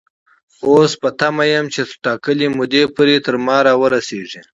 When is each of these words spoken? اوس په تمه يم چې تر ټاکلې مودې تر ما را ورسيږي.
اوس 0.67 0.91
په 1.01 1.09
تمه 1.19 1.43
يم 1.53 1.65
چې 1.73 1.81
تر 1.89 1.95
ټاکلې 2.03 2.47
مودې 2.57 2.83
تر 3.25 3.35
ما 3.45 3.57
را 3.65 3.73
ورسيږي. 3.81 4.41